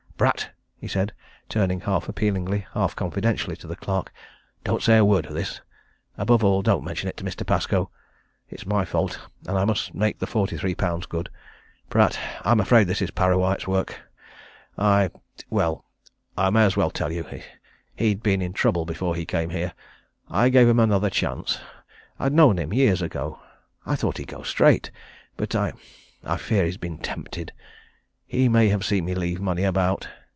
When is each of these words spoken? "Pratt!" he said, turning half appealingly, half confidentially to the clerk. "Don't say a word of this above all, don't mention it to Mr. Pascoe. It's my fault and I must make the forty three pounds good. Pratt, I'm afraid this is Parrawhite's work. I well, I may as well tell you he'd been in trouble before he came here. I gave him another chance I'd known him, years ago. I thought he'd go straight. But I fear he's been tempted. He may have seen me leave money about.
"Pratt!" 0.21 0.51
he 0.77 0.87
said, 0.87 1.13
turning 1.49 1.81
half 1.81 2.07
appealingly, 2.07 2.67
half 2.75 2.95
confidentially 2.95 3.55
to 3.55 3.65
the 3.65 3.75
clerk. 3.75 4.13
"Don't 4.63 4.83
say 4.83 4.97
a 4.99 5.03
word 5.03 5.25
of 5.25 5.33
this 5.33 5.61
above 6.15 6.43
all, 6.43 6.61
don't 6.61 6.83
mention 6.83 7.09
it 7.09 7.17
to 7.17 7.23
Mr. 7.23 7.43
Pascoe. 7.43 7.89
It's 8.47 8.67
my 8.67 8.85
fault 8.85 9.19
and 9.47 9.57
I 9.57 9.65
must 9.65 9.95
make 9.95 10.19
the 10.19 10.27
forty 10.27 10.57
three 10.57 10.75
pounds 10.75 11.07
good. 11.07 11.31
Pratt, 11.89 12.19
I'm 12.45 12.59
afraid 12.59 12.83
this 12.87 13.01
is 13.01 13.09
Parrawhite's 13.09 13.67
work. 13.67 13.99
I 14.77 15.09
well, 15.49 15.85
I 16.37 16.51
may 16.51 16.65
as 16.65 16.77
well 16.77 16.91
tell 16.91 17.11
you 17.11 17.25
he'd 17.95 18.21
been 18.21 18.43
in 18.43 18.53
trouble 18.53 18.85
before 18.85 19.15
he 19.15 19.25
came 19.25 19.49
here. 19.49 19.73
I 20.29 20.49
gave 20.49 20.67
him 20.69 20.79
another 20.79 21.09
chance 21.09 21.59
I'd 22.19 22.31
known 22.33 22.59
him, 22.59 22.73
years 22.73 23.01
ago. 23.01 23.39
I 23.87 23.95
thought 23.95 24.19
he'd 24.19 24.27
go 24.27 24.43
straight. 24.43 24.91
But 25.35 25.55
I 25.55 25.73
fear 26.37 26.63
he's 26.65 26.77
been 26.77 26.99
tempted. 26.99 27.53
He 28.27 28.47
may 28.47 28.69
have 28.69 28.85
seen 28.85 29.03
me 29.03 29.13
leave 29.13 29.41
money 29.41 29.65
about. 29.65 30.07